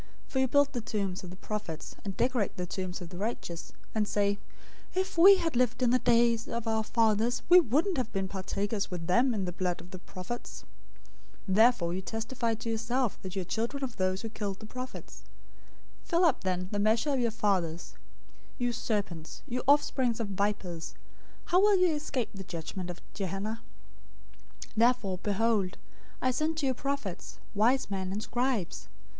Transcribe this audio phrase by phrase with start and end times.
[0.25, 3.71] For you build the tombs of the prophets, and decorate the tombs of the righteous,
[3.89, 4.39] 023:030 and say,
[4.95, 8.89] 'If we had lived in the days of our fathers, we wouldn't have been partakers
[8.89, 10.65] with them in the blood of the prophets.'
[11.47, 14.65] 023:031 Therefore you testify to yourselves that you are children of those who killed the
[14.65, 15.21] prophets.
[16.05, 17.93] 023:032 Fill up, then, the measure of your fathers.
[18.59, 20.95] 023:033 You serpents, you offspring of vipers,
[21.45, 23.63] how will you escape the judgment of Gehenna{or, Hell}?
[24.61, 25.77] 023:034 Therefore, behold,
[26.23, 28.87] I send to you prophets, wise men, and scribes.